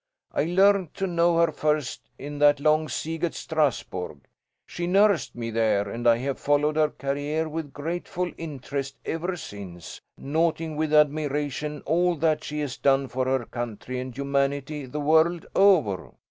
I 0.31 0.45
learned 0.45 0.95
to 0.95 1.05
know 1.05 1.37
her 1.37 1.51
first 1.51 2.09
in 2.17 2.39
that 2.39 2.59
long 2.59 2.89
siege 2.89 3.23
at 3.23 3.35
Strasburg. 3.35 4.21
She 4.65 4.87
nursed 4.87 5.35
me 5.35 5.51
there, 5.51 5.87
and 5.87 6.07
I 6.07 6.17
have 6.17 6.39
followed 6.39 6.75
her 6.75 6.89
career 6.89 7.47
with 7.47 7.71
grateful 7.71 8.31
interest 8.35 8.97
ever 9.05 9.35
since, 9.37 10.01
noting 10.17 10.75
with 10.75 10.91
admiration 10.91 11.83
all 11.85 12.15
that 12.15 12.43
she 12.43 12.61
has 12.61 12.77
done 12.77 13.09
for 13.09 13.25
her 13.25 13.45
country 13.45 13.99
and 13.99 14.17
humanity 14.17 14.87
the 14.87 14.99
world 15.01 15.45
over. 15.53 16.13